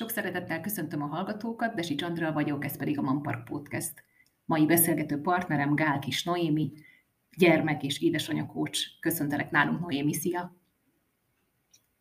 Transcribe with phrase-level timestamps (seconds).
[0.00, 4.04] Sok szeretettel köszöntöm a hallgatókat, Desi Csandra vagyok, ez pedig a Manpark Podcast.
[4.44, 6.72] Mai beszélgető partnerem Gál Kis Noémi,
[7.36, 8.80] gyermek és édesanyja coach.
[9.00, 10.56] Köszöntelek nálunk, Noémi, szia!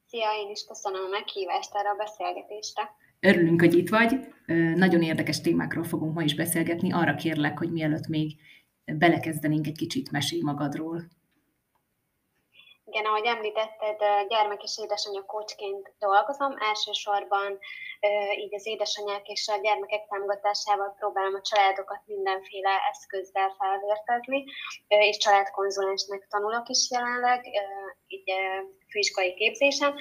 [0.07, 2.95] Szia, én is köszönöm a meghívást erre a beszélgetésre.
[3.19, 4.33] Örülünk, hogy itt vagy.
[4.75, 6.91] Nagyon érdekes témákról fogunk ma is beszélgetni.
[6.91, 8.39] Arra kérlek, hogy mielőtt még
[8.85, 11.07] belekezdenénk egy kicsit mesélj magadról.
[12.89, 13.97] Igen, ahogy említetted,
[14.27, 16.55] gyermek és édesanyja kócsként dolgozom.
[16.59, 17.59] Elsősorban
[18.37, 24.43] így az édesanyák és a gyermekek támogatásával próbálom a családokat mindenféle eszközzel felvértezni,
[24.87, 27.45] és családkonzulensnek tanulok is jelenleg,
[28.09, 28.31] így
[28.91, 29.93] főiskolai képzésen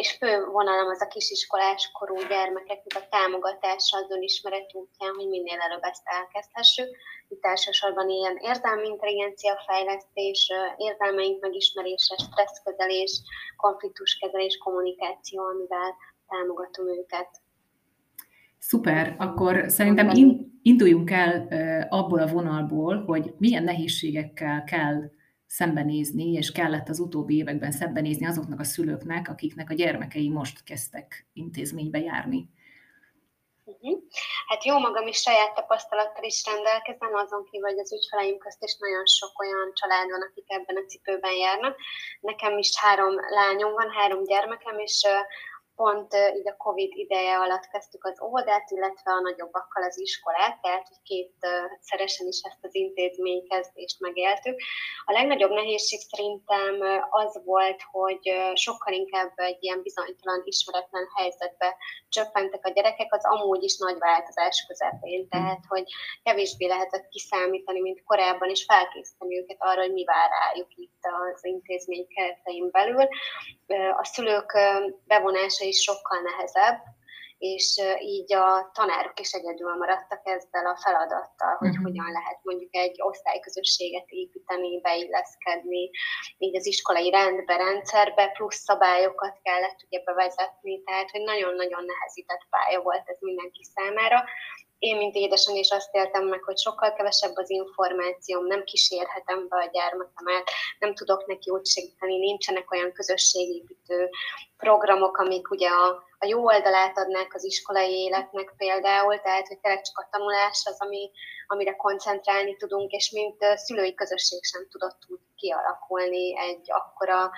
[0.00, 5.58] és fő vonalam az a kisiskolás korú gyermekeknek a támogatása az önismeret útján, hogy minél
[5.58, 6.96] előbb ezt elkezdhessük.
[7.28, 13.20] Itt elsősorban ilyen érzelmi intelligencia fejlesztés, érzelmeink megismerése, stresszkezelés,
[13.56, 15.94] konfliktuskezelés, kommunikáció, amivel
[16.28, 17.30] támogatom őket.
[18.58, 20.10] Szuper, akkor szerintem
[20.62, 21.48] induljunk el
[21.88, 25.10] abból a vonalból, hogy milyen nehézségekkel kell
[25.58, 31.26] szembenézni, és kellett az utóbbi években szembenézni azoknak a szülőknek, akiknek a gyermekei most kezdtek
[31.32, 32.48] intézménybe járni.
[33.64, 33.98] Uh-huh.
[34.46, 38.76] Hát jó magam is saját tapasztalattal is rendelkezem, azon kívül, hogy az ügyfeleim közt is
[38.78, 41.76] nagyon sok olyan család van, akik ebben a cipőben járnak.
[42.20, 45.06] Nekem is három lányom van, három gyermekem, és
[45.76, 50.88] pont így a Covid ideje alatt kezdtük az óvodát, illetve a nagyobbakkal az iskolát, tehát
[50.88, 51.34] hogy két
[51.80, 54.60] szeresen is ezt az intézménykezdést megéltük.
[55.04, 56.72] A legnagyobb nehézség szerintem
[57.10, 61.76] az volt, hogy sokkal inkább egy ilyen bizonytalan, ismeretlen helyzetbe
[62.08, 65.28] csöppentek a gyerekek, az amúgy is nagy változás közepén, hm.
[65.28, 65.84] tehát hogy
[66.22, 71.02] kevésbé lehetett kiszámítani, mint korábban, és felkészíteni őket arra, hogy mi vár rájuk itt
[71.34, 73.08] az intézmény keretein belül.
[73.96, 74.52] A szülők
[75.06, 76.82] bevonása is sokkal nehezebb,
[77.38, 81.84] és így a tanárok is egyedül maradtak ezzel a feladattal, hogy uh-huh.
[81.84, 85.90] hogyan lehet mondjuk egy osztályközösséget építeni, beilleszkedni,
[86.38, 92.80] így az iskolai rendbe, rendszerbe, plusz szabályokat kellett ugye bevezetni, tehát hogy nagyon-nagyon nehezített pálya
[92.82, 94.24] volt ez mindenki számára,
[94.84, 99.56] én, mint édesanyja is azt éltem meg, hogy sokkal kevesebb az információm, nem kísérhetem be
[99.56, 104.08] a gyermekemet, nem tudok neki úgy segíteni, nincsenek olyan közösségépítő
[104.56, 105.86] programok, amik ugye a,
[106.18, 110.76] a jó oldalát adnák az iskolai életnek például, tehát hogy tényleg csak a tanulás az,
[110.78, 111.10] ami,
[111.46, 117.30] amire koncentrálni tudunk, és mint szülői közösség sem tudott úgy kialakulni egy akkora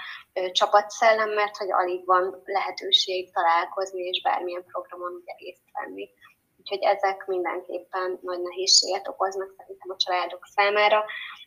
[0.52, 6.10] csapatszellem, mert hogy alig van lehetőség találkozni és bármilyen programon ugye részt venni.
[6.70, 11.04] Úgyhogy ezek mindenképpen nagy nehézséget okoznak szerintem a családok számára,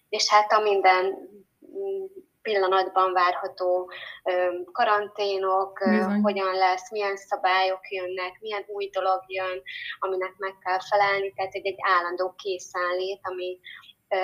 [0.09, 2.05] és hát a minden mm,
[2.41, 3.91] pillanatban várható
[4.71, 6.21] karanténok, Bizony.
[6.21, 9.61] hogyan lesz, milyen szabályok jönnek, milyen új dolog jön,
[9.99, 13.59] aminek meg kell felelni, tehát egy, egy állandó készenlét, ami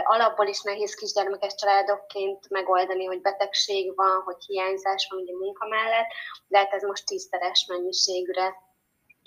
[0.03, 6.07] alapból is nehéz kisgyermekes családokként megoldani, hogy betegség van, hogy hiányzás van ugye munka mellett,
[6.47, 8.55] de hát ez most tízszeres mennyiségre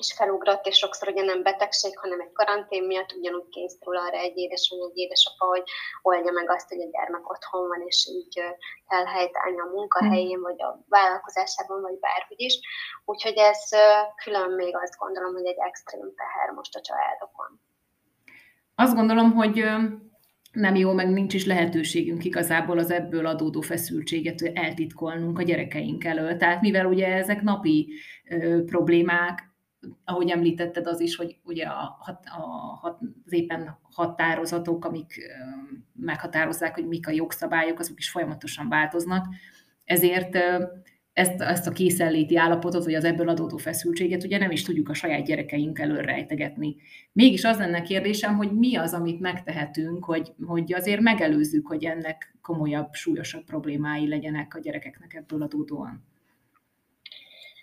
[0.02, 4.36] és felugrott, és sokszor ugye nem betegség, hanem egy karantén miatt ugyanúgy kényszerül arra egy
[4.36, 5.64] édesanyja, egy édesapa, hogy
[6.02, 8.34] oldja meg azt, hogy a gyermek otthon van, és így
[8.88, 12.54] kell helytállni a munkahelyén, vagy a vállalkozásában, vagy bárhogy is.
[13.04, 13.62] Úgyhogy ez
[14.24, 17.60] külön még azt gondolom, hogy egy extrém teher most a családokon.
[18.74, 19.64] Azt gondolom, hogy
[20.52, 26.36] nem jó, meg nincs is lehetőségünk igazából az ebből adódó feszültséget eltitkolnunk a gyerekeink elől.
[26.36, 27.92] Tehát mivel ugye ezek napi
[28.28, 29.47] ö, problémák,
[30.04, 32.10] ahogy említetted az is, hogy ugye a, a,
[32.40, 35.20] a, az éppen határozatok, amik
[35.92, 39.26] meghatározzák, hogy mik a jogszabályok, azok is folyamatosan változnak.
[39.84, 40.36] Ezért
[41.18, 44.94] ezt, ezt a készenléti állapotot, vagy az ebből adódó feszültséget ugye nem is tudjuk a
[44.94, 46.76] saját gyerekeink elől rejtegetni.
[47.12, 52.36] Mégis az lenne kérdésem, hogy mi az, amit megtehetünk, hogy, hogy azért megelőzzük, hogy ennek
[52.42, 56.04] komolyabb, súlyosabb problémái legyenek a gyerekeknek ebből adódóan.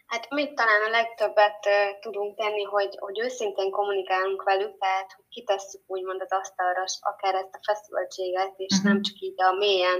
[0.06, 1.68] Hát mit talán a legtöbbet
[2.00, 7.64] tudunk tenni, hogy, hogy őszintén kommunikálunk velük, tehát kitesszük úgymond az asztalra akár ezt a
[7.68, 8.88] feszültséget, és uh-huh.
[8.92, 10.00] nem csak így a mélyen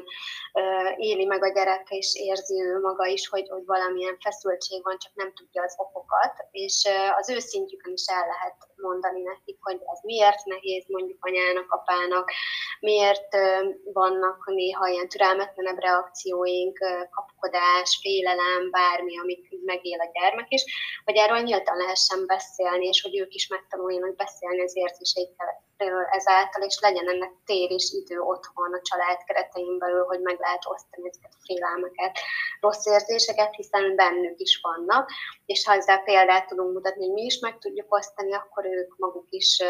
[0.60, 4.98] uh, éli meg a gyerek, és érzi ő maga is, hogy, hogy valamilyen feszültség van,
[4.98, 9.58] csak nem tudja az okokat, és uh, az ő szintjükön is el lehet mondani nekik,
[9.62, 12.32] hogy ez miért nehéz mondjuk anyának, apának,
[12.80, 20.50] miért uh, vannak néha ilyen türelmetlenebb reakcióink, uh, kapkodás, félelem, bármi, amit megél a gyermek
[20.50, 20.64] is,
[21.06, 24.76] hogy erről nyíltan lehessen beszélni, és hogy ők is megtanuljanak beszélni az
[25.26, 30.40] érzéseikkel ezáltal, és legyen ennek tér és idő otthon a család keretein belül, hogy meg
[30.40, 32.18] lehet osztani ezeket a félelmeket,
[32.60, 35.12] rossz érzéseket, hiszen bennük is vannak,
[35.46, 39.28] és ha ezzel példát tudunk mutatni, hogy mi is meg tudjuk osztani, akkor ők maguk
[39.30, 39.62] is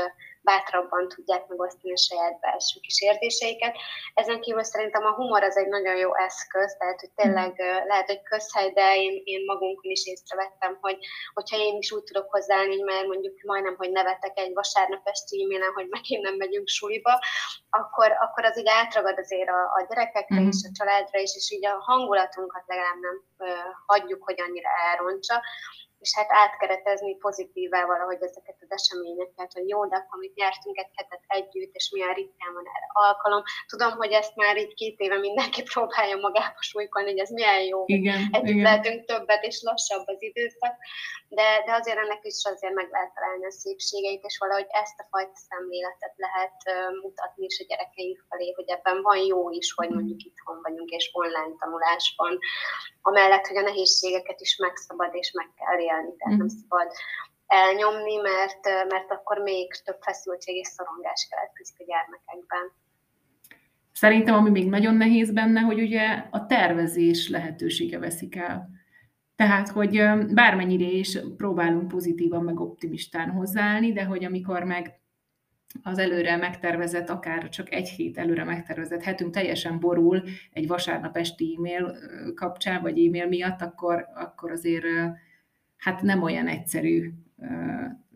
[0.50, 3.76] bátrabban tudják megosztani a saját belső kis érzéseiket.
[4.14, 7.52] Ezen kívül szerintem a humor az egy nagyon jó eszköz, tehát hogy tényleg
[7.88, 10.98] lehet, hogy közhely, de én, én magunkon is észrevettem, hogy
[11.34, 15.74] hogyha én is úgy tudok hozzáállni, mert mondjuk majdnem, hogy nevetek egy vasárnap esti e-mailen,
[15.74, 17.20] hogy megint nem megyünk suliba,
[17.70, 20.48] akkor, akkor az így átragad azért a, a gyerekekre mm.
[20.48, 23.54] és a családra is, és így a hangulatunkat legalább nem ö,
[23.86, 25.42] hagyjuk, hogy annyira elrontsa
[26.00, 30.92] és hát átkeretezni pozitívá valahogy ezeket az eseményeket, hogy jó, de akkor mit nyertünk egy
[30.96, 33.42] hetet együtt, és milyen ritkán van erre alkalom.
[33.68, 37.84] Tudom, hogy ezt már így két éve mindenki próbálja magába súlykolni, hogy ez milyen jó,
[37.86, 38.64] igen, együtt igen.
[38.64, 40.76] lehetünk többet, és lassabb az időszak,
[41.28, 45.08] de, de azért ennek is azért meg lehet találni a szépségeit, és valahogy ezt a
[45.12, 49.90] fajta szemléletet lehet uh, mutatni is a gyerekeink felé, hogy ebben van jó is, hogy
[49.90, 52.40] mondjuk itthon vagyunk, és online tanulás van,
[53.08, 56.58] amellett, hogy a nehézségeket is megszabad és meg kell élni, tehát nem mhm.
[56.62, 56.92] szabad
[57.48, 62.72] elnyomni, mert, mert akkor még több feszültség és szorongás keletkezik a gyermekekben.
[63.92, 68.70] Szerintem, ami még nagyon nehéz benne, hogy ugye a tervezés lehetősége veszik el.
[69.36, 69.92] Tehát, hogy
[70.34, 75.00] bármennyire is próbálunk pozitívan, meg optimistán hozzáállni, de hogy amikor meg
[75.84, 81.56] az előre megtervezett, akár csak egy hét előre megtervezett hetünk teljesen borul egy vasárnap esti
[81.58, 81.96] e-mail
[82.36, 84.86] kapcsán, vagy e-mail miatt, akkor, akkor azért
[85.78, 87.12] hát nem olyan egyszerű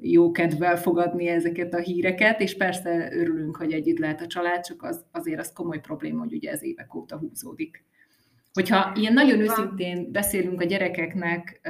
[0.01, 4.83] jó kedvel fogadni ezeket a híreket, és persze örülünk, hogy együtt lehet a család, csak
[4.83, 7.83] az, azért az komoly probléma, hogy ugye ez évek óta húzódik.
[8.53, 11.61] Hogyha ilyen nagyon őszintén beszélünk a gyerekeknek,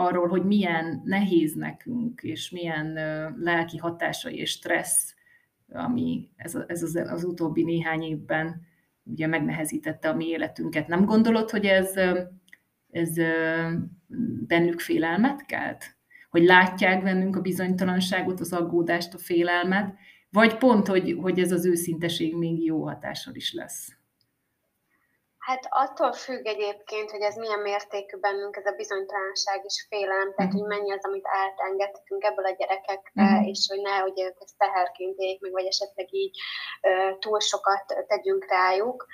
[0.00, 2.92] arról, hogy milyen nehéz nekünk, és milyen
[3.36, 5.14] lelki hatásai és stressz,
[5.68, 8.60] ami ez, ez az, az utóbbi néhány évben
[9.04, 10.86] ugye megnehezítette a mi életünket.
[10.88, 11.94] Nem gondolod, hogy ez,
[12.90, 13.16] ez
[14.46, 15.96] bennük félelmet kelt?
[16.30, 19.94] Hogy látják bennünk a bizonytalanságot, az aggódást, a félelmet,
[20.30, 23.99] vagy pont, hogy, hogy ez az őszinteség még jó hatással is lesz?
[25.50, 30.52] Hát attól függ egyébként, hogy ez milyen mértékű bennünk ez a bizonytalanság és félelem, tehát
[30.52, 33.48] hogy mennyi az, amit átengedhetünk ebből a gyerekekre, uh-huh.
[33.48, 36.36] és hogy ne, hogy ők ezt teherként éljék meg, vagy esetleg így
[36.82, 39.06] uh, túl sokat tegyünk rájuk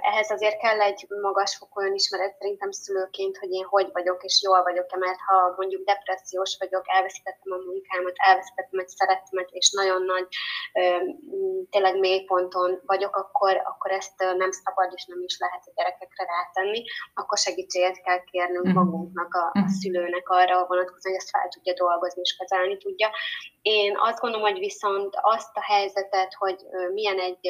[0.00, 4.62] ehhez azért kell egy magas fokú önismeret szerintem szülőként, hogy én hogy vagyok és jól
[4.62, 10.26] vagyok-e, mert ha mondjuk depressziós vagyok, elveszítettem a munkámat, elveszítettem egy szeretemet, és nagyon nagy,
[11.70, 16.24] tényleg mély ponton vagyok, akkor, akkor ezt nem szabad és nem is lehet a gyerekekre
[16.34, 16.82] rátenni,
[17.14, 18.82] akkor segítséget kell kérnünk uh-huh.
[18.82, 19.68] magunknak, a, a mhm.
[19.68, 23.08] szülőnek arra vonatkozóan, hogy ezt fel tudja dolgozni és kezelni tudja.
[23.62, 26.58] Én azt gondolom, hogy viszont azt a helyzetet, hogy
[26.92, 27.48] milyen egy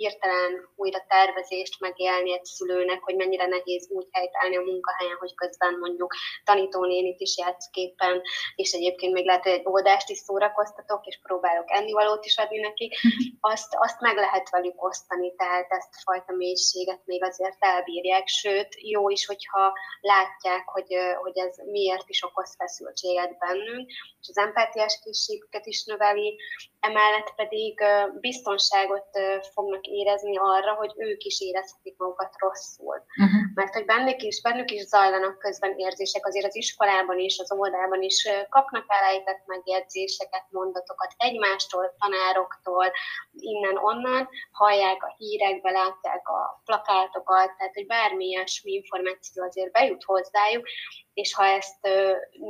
[0.00, 5.78] hirtelen újra tervezést megélni egy szülőnek, hogy mennyire nehéz úgy helytállni a munkahelyen, hogy közben
[5.78, 6.14] mondjuk
[6.44, 8.22] tanítónénit is játszképpen,
[8.54, 12.86] és egyébként még lehet, hogy egy oldást is szórakoztatok, és próbálok ennivalót is adni neki,
[13.52, 18.68] azt, azt meg lehet velük osztani, tehát ezt a fajta mélységet még azért elbírják, sőt,
[18.80, 23.88] jó is, hogyha látják, hogy, hogy ez miért is okoz feszültséget bennünk,
[24.20, 26.38] és az empátiás készségüket is növeli,
[26.80, 27.82] emellett pedig
[28.20, 29.08] biztonságot
[29.54, 33.04] fognak érezni arra, hogy ők is érezhetik magukat rosszul.
[33.22, 33.40] Uh-huh.
[33.54, 38.02] Mert hogy bennük is, bennük is zajlanak közben érzések, azért az iskolában is, az oldalban
[38.02, 42.92] is kapnak elejtett megjegyzéseket, mondatokat egymástól, tanároktól,
[43.32, 50.66] innen-onnan, hallják a hírekbe, látják a plakátokat, tehát hogy bármi ilyesmi információ azért bejut hozzájuk,
[51.14, 51.88] és ha ezt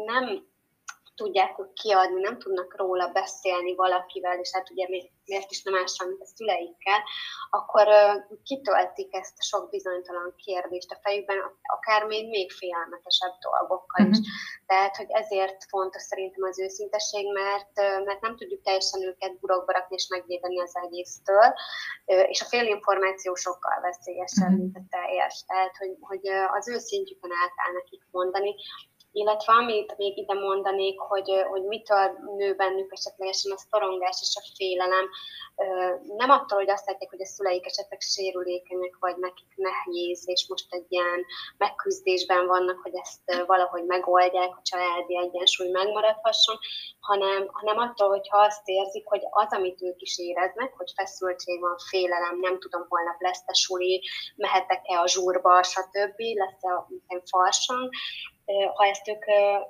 [0.06, 0.48] nem
[1.20, 4.86] tudják kiadni, nem tudnak róla beszélni valakivel, és hát ugye
[5.24, 7.00] miért is nem mással, mint a szüleikkel,
[7.50, 7.86] akkor
[8.48, 11.38] kitöltik ezt a sok bizonytalan kérdést a fejükben,
[11.76, 14.18] akár még, még félelmetesebb dolgokkal is.
[14.18, 14.34] Uh-huh.
[14.66, 17.74] Tehát, hogy ezért fontos szerintem az őszinteség, mert,
[18.06, 21.48] mert nem tudjuk teljesen őket burokba rakni és megvédeni az egésztől,
[22.04, 24.62] és a félinformáció sokkal veszélyesebb, uh-huh.
[24.62, 25.44] mint a teljes.
[25.46, 26.24] Tehát, hogy, hogy
[26.58, 28.54] az őszintjükön át kell nekik mondani,
[29.12, 34.42] illetve amit még ide mondanék, hogy, hogy mitől nő bennük esetlegesen a szorongás és a
[34.56, 35.06] félelem,
[36.16, 40.66] nem attól, hogy azt látják, hogy a szüleik esetleg sérülékenyek, vagy nekik nehéz, és most
[40.70, 41.24] egy ilyen
[41.56, 46.58] megküzdésben vannak, hogy ezt valahogy megoldják, a családi egyensúly megmaradhasson,
[47.00, 51.76] hanem, hanem attól, hogyha azt érzik, hogy az, amit ők is éreznek, hogy feszültség van,
[51.88, 54.02] félelem, nem tudom, holnap lesz a suli,
[54.36, 56.88] mehetek-e a zsúrba, stb., lesz-e a
[57.24, 57.88] farsang,
[58.74, 59.24] ha ezt ők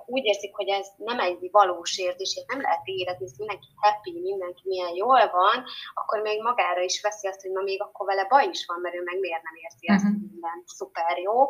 [0.05, 4.61] úgy érzik, hogy ez nem egy valós érzés, nem lehet érezni, hogy mindenki happy, mindenki
[4.65, 8.47] milyen jól van, akkor még magára is veszi azt, hogy na még akkor vele baj
[8.51, 9.95] is van, mert ő meg miért nem érzi uh-huh.
[9.95, 11.47] azt, hogy minden szuper jó.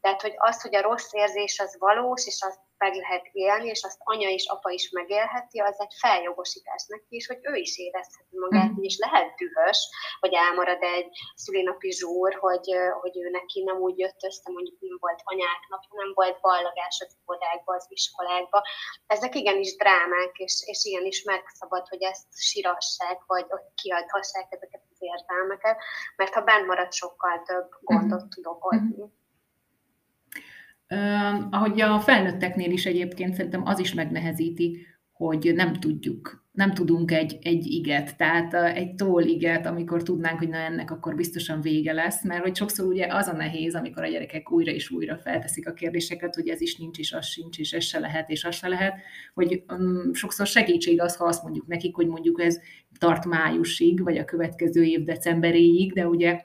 [0.00, 3.82] Tehát, hogy az, hogy a rossz érzés az valós, és azt meg lehet élni, és
[3.82, 8.36] azt anya és apa is megélheti, az egy feljogosítás neki is, hogy ő is érezheti
[8.44, 8.82] magát, mm.
[8.88, 9.80] és lehet dühös,
[10.20, 12.68] hogy elmarad egy szülinapi zsúr, hogy,
[13.00, 16.96] hogy ő neki nem úgy jött össze, mondjuk nem volt anyák napja, nem volt ballagás
[17.04, 18.62] az iskolákba, az iskolákba.
[19.06, 24.98] Ezek igenis drámák, és, és igenis megszabad, hogy ezt sirassák, vagy hogy kiadhassák ezeket az
[24.98, 25.76] értelmeket,
[26.16, 28.28] mert ha bent marad, sokkal több gondot mm.
[28.28, 29.02] tud okozni.
[29.02, 29.19] Mm.
[31.50, 37.38] Ahogy a felnőtteknél is egyébként szerintem az is megnehezíti, hogy nem tudjuk, nem tudunk egy,
[37.42, 42.24] egy iget, tehát egy tól iget, amikor tudnánk, hogy na ennek akkor biztosan vége lesz,
[42.24, 45.72] mert hogy sokszor ugye az a nehéz, amikor a gyerekek újra és újra felteszik a
[45.72, 48.68] kérdéseket, hogy ez is nincs, és az sincs, és ez se lehet, és az se
[48.68, 48.94] lehet,
[49.34, 52.60] hogy um, sokszor segítség az, ha azt mondjuk nekik, hogy mondjuk ez
[52.98, 56.40] tart májusig, vagy a következő év decemberéig, de ugye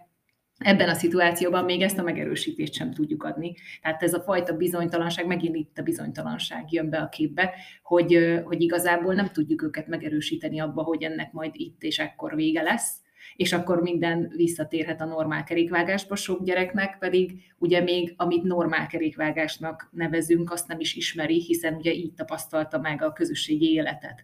[0.58, 3.56] ebben a szituációban még ezt a megerősítést sem tudjuk adni.
[3.82, 8.62] Tehát ez a fajta bizonytalanság, megint itt a bizonytalanság jön be a képbe, hogy, hogy
[8.62, 13.04] igazából nem tudjuk őket megerősíteni abba, hogy ennek majd itt és ekkor vége lesz,
[13.36, 19.90] és akkor minden visszatérhet a normál kerékvágásba, sok gyereknek pedig ugye még amit normál kerékvágásnak
[19.92, 24.24] nevezünk, azt nem is ismeri, hiszen ugye így tapasztalta meg a közösségi életet.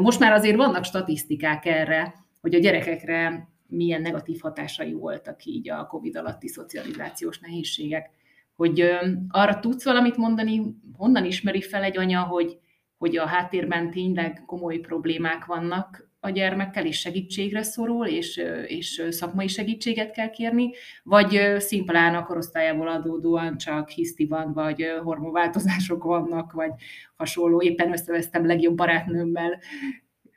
[0.00, 5.86] Most már azért vannak statisztikák erre, hogy a gyerekekre milyen negatív hatásai voltak így a
[5.86, 8.10] COVID alatti szocializációs nehézségek.
[8.56, 8.90] Hogy
[9.28, 12.58] arra tudsz valamit mondani, honnan ismeri fel egy anya, hogy,
[12.96, 19.48] hogy a háttérben tényleg komoly problémák vannak a gyermekkel, és segítségre szorul, és, és szakmai
[19.48, 20.70] segítséget kell kérni,
[21.02, 26.70] vagy szimplán a korosztályából adódóan csak hiszti van, vagy hormonváltozások vannak, vagy
[27.16, 29.58] hasonló, éppen összevesztem legjobb barátnőmmel,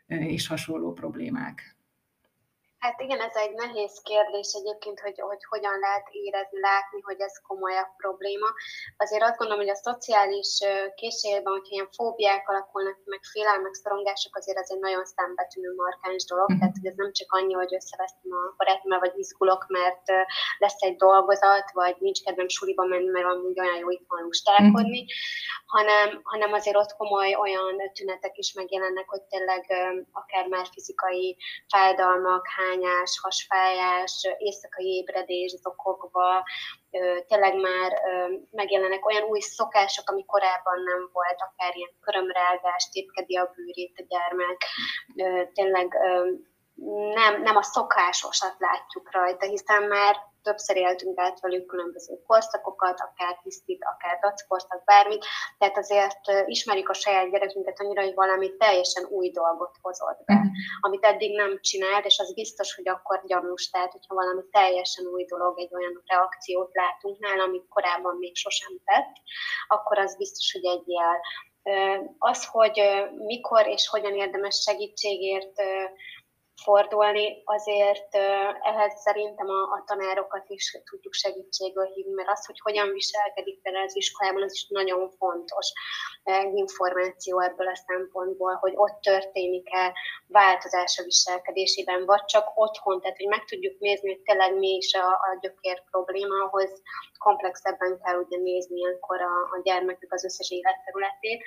[0.08, 1.76] és hasonló problémák.
[2.86, 7.42] Hát igen, ez egy nehéz kérdés egyébként, hogy, hogy hogyan lehet érezni, látni, hogy ez
[7.48, 8.50] komolyabb probléma.
[8.98, 10.52] Azért azt gondolom, hogy a szociális
[10.96, 16.54] készségben, hogyha ilyen fóbiák alakulnak, meg félelmek, szorongások, azért az egy nagyon szembetűnő markáns dolog.
[16.54, 16.58] Mm.
[16.58, 20.06] Tehát, hogy ez nem csak annyi, hogy összevesztem a barátnőmmel, vagy izgulok, mert
[20.58, 25.02] lesz egy dolgozat, vagy nincs kedvem suliba menni, mert amúgy olyan jó itt van lustálkodni,
[25.02, 25.14] mm.
[25.66, 29.64] hanem, hanem azért ott komoly olyan tünetek is megjelennek, hogy tényleg
[30.12, 36.44] akár már fizikai fájdalmak, hányás, hasfájás, éjszakai ébredés zokogva,
[37.28, 37.92] tényleg már
[38.52, 44.06] megjelenek olyan új szokások, ami korábban nem volt, akár ilyen körömrágás, tépkedi a bőrét a
[44.08, 44.62] gyermek,
[45.54, 45.98] tényleg
[47.14, 53.40] nem, nem a szokásosat látjuk rajta, hiszen már többször éltünk át velük különböző korszakokat, akár
[53.44, 55.26] hisztit, akár dackorszak, bármit,
[55.58, 60.52] tehát azért ismerjük a saját gyerekünket annyira, hogy valami teljesen új dolgot hozott be, uh-huh.
[60.80, 65.26] amit eddig nem csinált, és az biztos, hogy akkor gyanús, tehát hogyha valami teljesen új
[65.26, 69.16] dolog, egy olyan reakciót látunk nála, amit korábban még sosem tett,
[69.68, 71.22] akkor az biztos, hogy egy jel.
[72.18, 72.82] Az, hogy
[73.16, 75.54] mikor és hogyan érdemes segítségért
[76.64, 78.16] fordulni, azért
[78.62, 83.82] ehhez szerintem a, a tanárokat is tudjuk segítségből hívni, mert az, hogy hogyan viselkedik vele
[83.82, 85.68] az iskolában, az is nagyon fontos
[86.54, 89.94] információ ebből a szempontból, hogy ott történik-e
[90.28, 94.94] változás a viselkedésében, vagy csak otthon, tehát hogy meg tudjuk nézni, hogy tényleg mi is
[94.94, 96.82] a, a gyökér probléma, ahhoz
[97.18, 101.44] komplexebben kell ugye nézni ilyenkor a, a gyermekük az összes életterületét,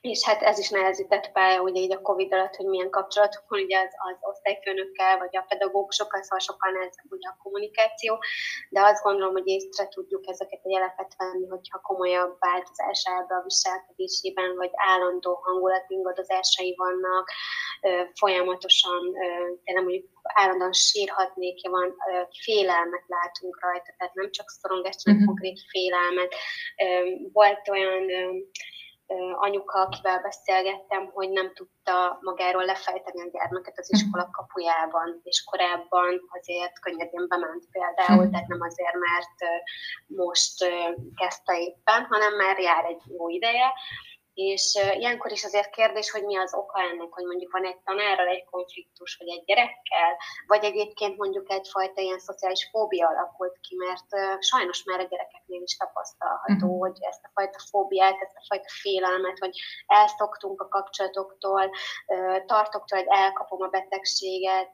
[0.00, 3.60] és hát ez is nehezített pálya ugye így a Covid alatt, hogy milyen kapcsolatok van
[3.60, 8.18] ugye az, az osztályfőnökkel, vagy a pedagógusokkal, szóval sokkal nehezebb ugye a kommunikáció,
[8.70, 13.42] de azt gondolom, hogy észre tudjuk ezeket a jeleket venni, hogyha komolyabb változás ebbe a
[13.44, 17.30] viselkedésében, vagy állandó hangulatingadozásai vannak,
[18.14, 19.12] folyamatosan,
[19.64, 21.96] tényleg mondjuk állandóan sírhatnékja van,
[22.44, 25.34] félelmet látunk rajta, tehát nem csak szorongást, hanem uh-huh.
[25.34, 26.34] konkrét félelmet.
[27.32, 28.06] Volt olyan
[29.40, 34.32] anyuka, akivel beszélgettem, hogy nem tudta magáról lefejteni a gyermeket az iskola mhm.
[34.32, 38.30] kapujában, és korábban azért könnyedén bement például, mhm.
[38.32, 39.64] tehát nem azért, mert
[40.06, 40.56] most
[41.14, 43.72] kezdte éppen, hanem már jár egy jó ideje,
[44.38, 48.26] és ilyenkor is azért kérdés, hogy mi az oka ennek, hogy mondjuk van egy tanárral
[48.26, 50.10] egy konfliktus, vagy egy gyerekkel,
[50.46, 55.76] vagy egyébként mondjuk egyfajta ilyen szociális fóbia alakult ki, mert sajnos már a gyerekeknél is
[55.76, 56.78] tapasztalható, uh-huh.
[56.78, 61.70] hogy ezt a fajta fóbiát, ezt a fajta félelmet, hogy elszoktunk a kapcsolatoktól,
[62.46, 64.72] tartok tőle, hogy elkapom a betegséget,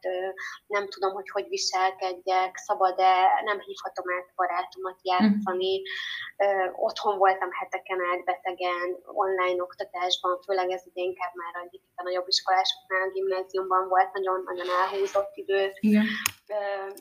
[0.67, 6.85] nem tudom, hogy hogy viselkedjek, szabad-e, nem hívhatom át barátomat játszani, uh-huh.
[6.85, 12.29] otthon voltam heteken át betegen, online oktatásban, főleg ez ugye inkább már egyik a nagyobb
[12.29, 15.73] iskolásoknál, a gimnáziumban volt nagyon-nagyon elhúzott idő.
[15.81, 16.07] Igen.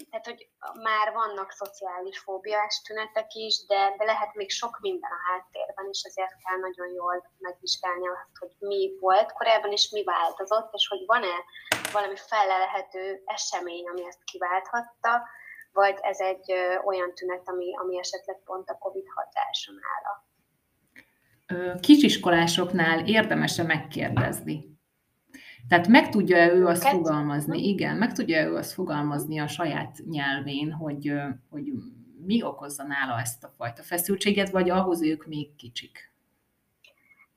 [0.10, 5.32] Tehát, hogy már vannak szociális fóbiás tünetek is, de, de lehet még sok minden a
[5.32, 10.74] háttérben, és ezért kell nagyon jól megvizsgálni azt, hogy mi volt korábban, és mi változott,
[10.74, 11.38] és hogy van-e
[11.92, 15.22] valami felelhető esemény, ami ezt kiválthatta,
[15.72, 16.54] vagy ez egy
[16.86, 20.06] olyan tünet, ami, ami esetleg pont a COVID hatáson áll
[21.80, 24.72] kisiskolásoknál érdemes-e megkérdezni?
[25.68, 30.72] Tehát meg tudja ő azt fogalmazni, igen, meg tudja ő azt fogalmazni a saját nyelvén,
[30.72, 31.14] hogy,
[31.50, 31.72] hogy
[32.26, 36.13] mi okozza nála ezt a fajta feszültséget, vagy ahhoz ők még kicsik?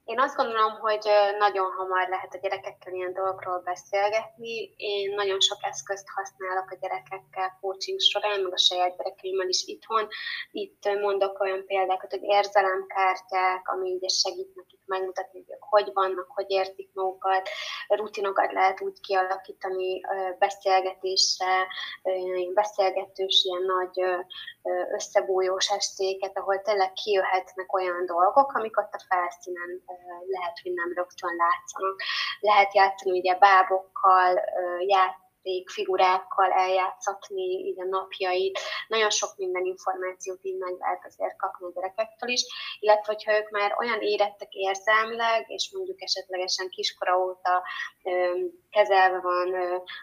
[0.07, 1.05] Én azt gondolom, hogy
[1.39, 4.75] nagyon hamar lehet a gyerekekkel ilyen dolgokról beszélgetni.
[4.77, 10.09] Én nagyon sok eszközt használok a gyerekekkel coaching során, meg a saját gyerekeimmel is itthon.
[10.51, 16.51] Itt mondok olyan példákat, hogy érzelemkártyák, ami ugye segít nekik megmutatni, hogy hogy vannak, hogy
[16.51, 17.49] értik magukat.
[17.89, 20.01] Rutinokat lehet úgy kialakítani
[20.39, 21.67] beszélgetésre,
[22.55, 24.25] beszélgetős, ilyen nagy
[24.91, 29.83] összebújós estéket, ahol tényleg kijöhetnek olyan dolgok, amik ott a felszínen
[30.27, 32.01] lehet, hogy nem rögtön látszanak.
[32.41, 34.41] Lehet játszani ugye bábokkal,
[35.47, 38.59] ját, figurákkal eljátszatni így a napjait.
[38.89, 42.43] Nagyon sok minden információt így meg lehet azért kapni a gyerekektől is,
[42.81, 47.63] illetve hogyha ők már olyan érettek érzelmileg, és mondjuk esetlegesen kiskora óta
[48.71, 49.49] kezelve van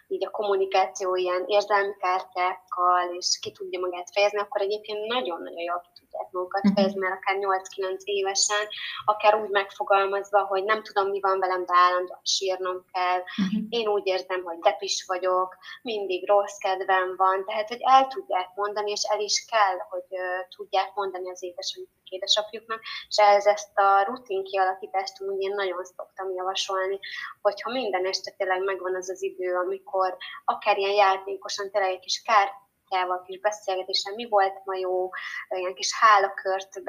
[0.07, 5.81] így a kommunikáció ilyen érzelmi kártyákkal, és ki tudja magát fejezni, akkor egyébként nagyon-nagyon jól
[5.83, 6.73] ki tudják magukat mhm.
[6.73, 8.67] fejezni, mert akár 8-9 évesen,
[9.05, 13.19] akár úgy megfogalmazva, hogy nem tudom, mi van velem, de állandóan sírnom kell.
[13.19, 13.63] Uh-huh.
[13.69, 18.49] Én úgy érzem, hogy depis vagyok, vagyok, mindig rossz kedvem van, tehát hogy el tudják
[18.55, 23.77] mondani, és el is kell, hogy uh, tudják mondani az édesanyjuk édesapjuknak, és ez ezt
[23.77, 26.99] a rutin kialakítást úgy én nagyon szoktam javasolni,
[27.41, 32.21] hogyha minden este tényleg megvan az az idő, amikor akár ilyen játékosan tényleg egy kis
[32.21, 35.09] kártyával, kis beszélgetésen, mi volt ma jó,
[35.49, 36.83] ilyen kis hálakört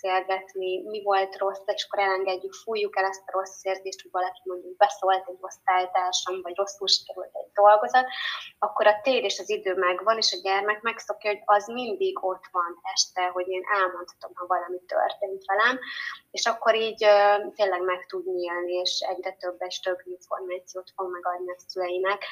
[0.00, 4.40] beszélgetni, mi volt rossz, és akkor elengedjük, fújjuk el ezt a rossz érzést, hogy valaki
[4.44, 8.06] mondjuk beszólt egy osztálytársam, vagy rosszul sikerült egy dolgozat,
[8.58, 12.44] akkor a tér és az idő megvan, és a gyermek megszokja, hogy az mindig ott
[12.52, 15.78] van este, hogy én elmondhatom, ha valami történt velem,
[16.30, 21.12] és akkor így uh, tényleg meg tud nyílni, és egyre több és több információt fog
[21.12, 22.24] megadni a szüleinek,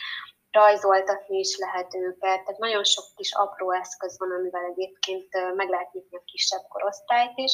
[0.50, 5.92] rajzoltatni is lehet őket, tehát nagyon sok kis apró eszköz van, amivel egyébként meg lehet
[5.92, 7.52] nyitni a kisebb korosztályt is.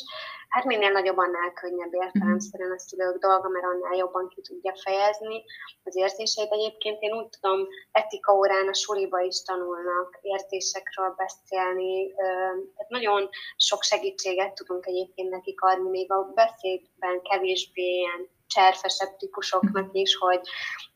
[0.48, 5.44] Hát minél nagyobb, annál könnyebb értelemszerűen a szülők dolga, mert annál jobban ki tudja fejezni
[5.84, 6.52] az érzéseit.
[6.52, 12.14] Egyébként én úgy tudom, etika órán a suliba is tanulnak érzésekről beszélni,
[12.74, 19.88] tehát nagyon sok segítséget tudunk egyébként nekik adni, még a beszédben kevésbé ilyen cserfesebb típusoknak
[19.92, 20.40] is, hogy,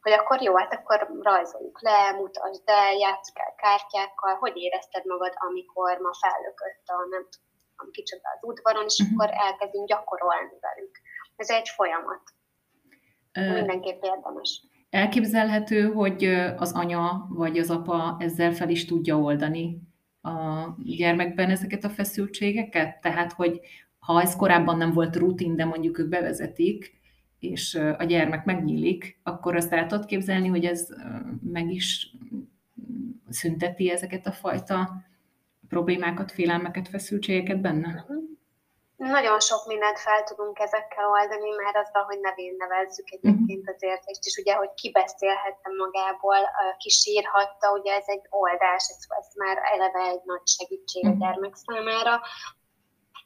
[0.00, 5.32] hogy akkor jó, hát akkor rajzoljuk le, mutasd el, játsszuk el kártyákkal, hogy érezted magad,
[5.36, 9.14] amikor ma fellökött a nem tudom, kicsoda az udvaron, és uh-huh.
[9.14, 10.94] akkor elkezdünk gyakorolni velük.
[11.36, 12.22] Ez egy folyamat.
[13.38, 14.62] Uh, Mindenképp érdemes.
[14.90, 16.24] Elképzelhető, hogy
[16.56, 19.80] az anya vagy az apa ezzel fel is tudja oldani
[20.22, 23.00] a gyermekben ezeket a feszültségeket?
[23.00, 23.60] Tehát, hogy
[23.98, 26.97] ha ez korábban nem volt rutin, de mondjuk ők bevezetik,
[27.38, 30.88] és a gyermek megnyílik, akkor azt el tudod képzelni, hogy ez
[31.52, 32.16] meg is
[33.28, 34.90] szünteti ezeket a fajta
[35.68, 38.04] problémákat, félelmeket, feszültségeket benne?
[38.08, 38.26] Mhm.
[38.96, 43.72] Nagyon sok mindent fel tudunk ezekkel oldani, már azzal, hogy nevén nevezzük egyébként mhm.
[43.74, 46.40] az érzést, és ugye, hogy ki beszélhette magából,
[46.78, 51.18] ki sírhatta, ugye ez egy oldás, ez, ez már eleve egy nagy segítség a mhm.
[51.18, 52.20] gyermek számára,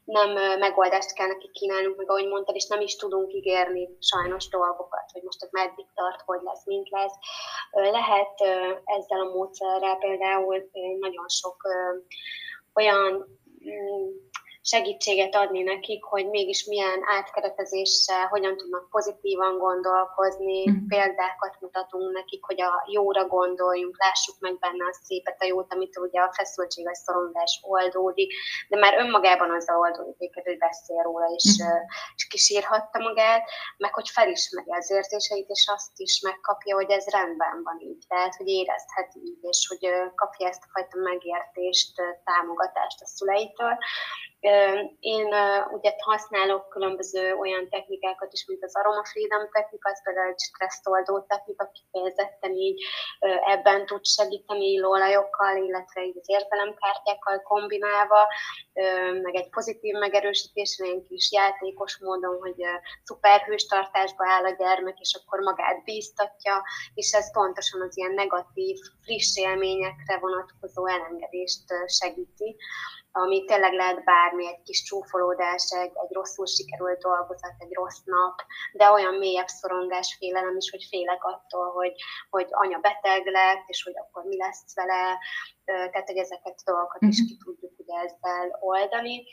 [0.05, 5.11] nem megoldást kell neki kínálnunk, meg ahogy mondtad, és nem is tudunk ígérni sajnos dolgokat,
[5.11, 7.13] hogy most ez meddig tart, hogy lesz, mint lesz.
[7.71, 8.41] Lehet
[8.83, 11.55] ezzel a módszerrel például nagyon sok
[12.73, 13.11] olyan
[13.69, 14.09] mm,
[14.63, 20.87] segítséget adni nekik, hogy mégis milyen átkeretezéssel, hogyan tudnak pozitívan gondolkozni, mm.
[20.87, 25.97] példákat mutatunk nekik, hogy a jóra gondoljunk, lássuk meg benne a szépet, a jót, amit
[25.97, 28.33] ugye a feszültség vagy szorongás oldódik,
[28.69, 31.67] de már önmagában az oldódik, hogy beszél róla, és, mm.
[32.15, 37.63] és kisírhatta magát, meg hogy felismeri az érzéseit, és azt is megkapja, hogy ez rendben
[37.63, 43.05] van így, tehát hogy érezhet így, és hogy kapja ezt a fajta megértést, támogatást a
[43.05, 43.77] szüleitől.
[44.99, 45.27] Én
[45.71, 51.19] ugye használok különböző olyan technikákat is, mint az Aroma Freedom technika, az például egy stresszoldó
[51.21, 52.83] technika, kifejezetten így
[53.45, 58.27] ebben tud segíteni illóolajokkal, illetve így az értelemkártyákkal kombinálva,
[59.21, 62.63] meg egy pozitív megerősítés, egy kis játékos módon, hogy
[63.03, 68.77] szuperhős tartásba áll a gyermek, és akkor magát bíztatja, és ez pontosan az ilyen negatív,
[69.01, 72.55] friss élményekre vonatkozó elengedést segíti
[73.15, 78.35] ami tényleg lehet bármi, egy kis csúfolódás, egy, egy rosszul sikerült dolgozat, egy rossz nap,
[78.73, 81.93] de olyan mélyebb szorongás, félelem is, hogy félek attól, hogy,
[82.29, 85.17] hogy anya beteg lett, és hogy akkor mi lesz vele,
[85.65, 87.27] tehát hogy ezeket a dolgokat is mhm.
[87.27, 89.23] ki tudjuk ugye ezzel oldani.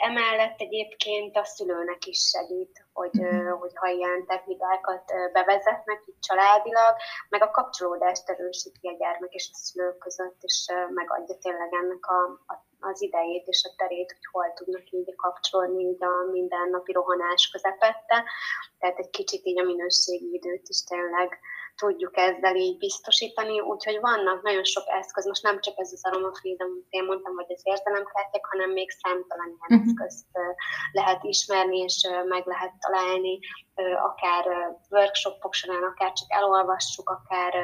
[0.00, 3.48] Emellett egyébként a szülőnek is segít, hogy, mhm.
[3.58, 6.96] hogy ha ilyen technikákat bevezetnek itt családilag,
[7.28, 12.22] meg a kapcsolódást erősíti a gyermek és a szülők között, és megadja tényleg ennek a,
[12.52, 17.48] a az idejét és a terét, hogy hol tudnak így kapcsolni így a mindennapi rohanás
[17.52, 18.24] közepette.
[18.78, 21.38] Tehát egy kicsit így a minőségi időt is tényleg
[21.76, 26.34] tudjuk ezzel így biztosítani, úgyhogy vannak nagyon sok eszköz, most nem csak ez az Aroma
[26.34, 30.02] Freedom, amit én mondtam, vagy az értelemkártyák, hanem még számtalan ilyen uh-huh.
[30.02, 30.26] eszközt
[30.92, 33.38] lehet ismerni, és meg lehet találni,
[34.02, 34.44] akár
[34.90, 37.54] workshopok során, akár csak elolvassuk, akár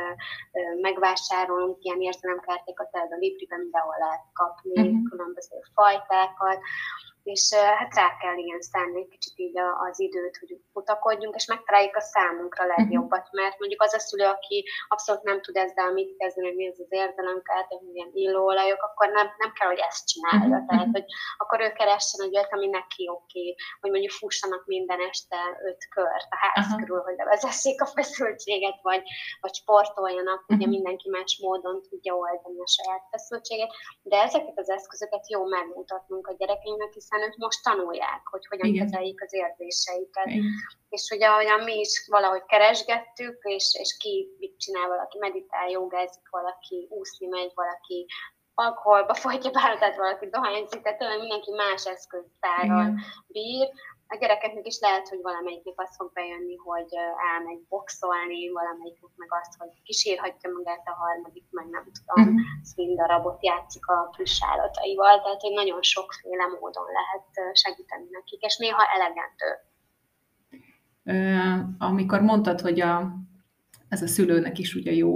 [0.81, 5.09] megvásárolunk ilyen értelemkártyákat, tehát a Libriben mindenhol lehet kapni uh-huh.
[5.11, 6.59] különböző fajtákat,
[7.35, 11.97] és hát rá kell ilyen szállni egy kicsit így az időt, hogy futakodjunk, és megtaláljuk
[11.97, 12.73] a számunkra mhm.
[12.75, 16.81] legjobbat, mert mondjuk az a szülő, aki abszolút nem tud ezzel mit kezdeni, mi az
[16.81, 20.57] az érzelemkát, hogy milyen illóolajok, akkor nem, nem kell, hogy ezt csinálja.
[20.57, 20.69] Uh-huh.
[20.69, 21.05] Tehát, hogy
[21.37, 25.83] akkor ő keressen egy olyat, ami neki oké, okay, hogy mondjuk fussanak minden este öt
[25.95, 26.81] kört a ház uh-huh.
[26.81, 29.03] körül, hogy levezessék a feszültséget, vagy,
[29.41, 33.71] vagy sportoljanak, ugye mindenki más módon tudja oldani a saját feszültséget,
[34.03, 38.85] de ezeket az eszközöket jó megmutatnunk a gyerekeinknek, hiszen ők most tanulják, hogy hogyan Igen.
[38.85, 40.27] kezeljék az érzéseiket.
[40.27, 40.45] Igen.
[40.89, 46.29] És ugye ahogyan mi is valahogy keresgettük, és, és ki mit csinál, valaki meditál, jogázik,
[46.31, 48.07] valaki úszni megy, valaki
[48.55, 52.95] alkoholba folytja bár, tehát valaki dohányzik, tehát mindenki más eszköztárral
[53.27, 53.69] bír,
[54.13, 56.91] a gyerekeknek is lehet, hogy valamelyiknek azt fog bejönni, hogy
[57.33, 62.77] elmegy boxolni, valamelyiknek meg azt, hogy kísérhatja magát a harmadik, meg nem tudom, uh-huh.
[62.77, 68.57] mind darabot játszik a plusz állataival, tehát hogy nagyon sokféle módon lehet segíteni nekik, és
[68.57, 69.51] néha elegendő.
[71.79, 72.95] Amikor mondtad, hogy a,
[73.89, 75.13] ez a szülőnek is ugye jó,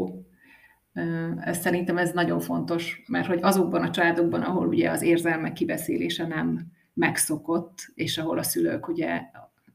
[1.40, 6.26] ez szerintem ez nagyon fontos, mert hogy azokban a családokban, ahol ugye az érzelmek kibeszélése
[6.26, 9.20] nem megszokott, és ahol a szülők ugye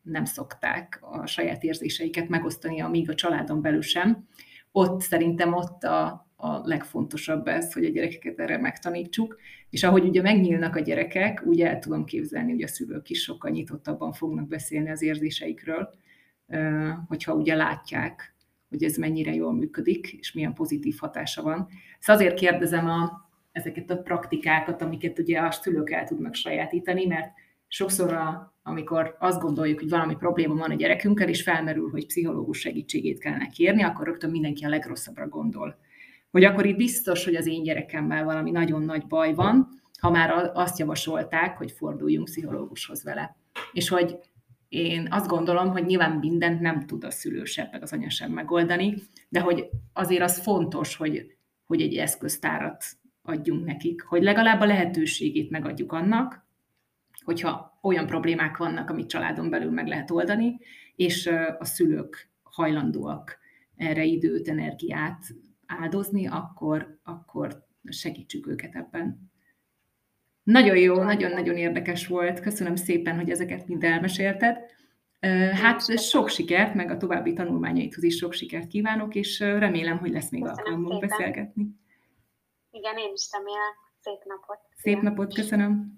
[0.02, 4.28] nem szokták a saját érzéseiket megosztani, amíg a családon belül sem.
[4.72, 10.22] Ott szerintem ott a, a legfontosabb ez, hogy a gyerekeket erre megtanítsuk, és ahogy ugye
[10.22, 14.90] megnyílnak a gyerekek, úgy el tudom képzelni, hogy a szülők is sokkal nyitottabban fognak beszélni
[14.90, 15.90] az érzéseikről,
[17.08, 18.36] hogyha ugye látják,
[18.70, 21.68] hogy ez mennyire jól működik, és milyen pozitív hatása van.
[22.00, 23.27] Szóval azért kérdezem a,
[23.58, 27.32] ezeket a praktikákat, amiket ugye a szülők el tudnak sajátítani, mert
[27.68, 32.60] sokszor, a, amikor azt gondoljuk, hogy valami probléma van a gyerekünkkel, és felmerül, hogy pszichológus
[32.60, 35.78] segítségét kellene kérni, akkor rögtön mindenki a legrosszabbra gondol.
[36.32, 39.68] Hogy akkor itt biztos, hogy az én gyerekemmel valami nagyon nagy baj van,
[40.00, 43.36] ha már azt javasolták, hogy forduljunk pszichológushoz vele.
[43.72, 44.20] És hogy
[44.70, 48.32] én azt gondolom, hogy nyilván mindent nem tud a szülő sem, meg az anya sem
[48.32, 48.96] megoldani,
[49.30, 52.86] de hogy azért az fontos, hogy, hogy egy eszköztárat
[53.28, 56.46] adjunk nekik, hogy legalább a lehetőségét megadjuk annak,
[57.24, 60.60] hogyha olyan problémák vannak, amit családon belül meg lehet oldani,
[60.96, 61.28] és
[61.60, 63.38] a szülők hajlandóak
[63.76, 65.26] erre időt, energiát
[65.66, 69.32] áldozni, akkor, akkor segítsük őket ebben.
[70.44, 72.40] Nagyon jó, nagyon-nagyon érdekes volt.
[72.40, 74.58] Köszönöm szépen, hogy ezeket mind elmesélted.
[75.52, 80.30] Hát sok sikert, meg a további tanulmányaithoz is sok sikert kívánok, és remélem, hogy lesz
[80.30, 81.76] még alkalmunk beszélgetni.
[82.78, 83.74] Igen, én is remélem.
[84.02, 84.60] Szép napot.
[84.76, 85.97] Szép napot, köszönöm.